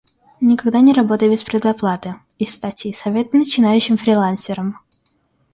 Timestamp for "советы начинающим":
2.91-3.97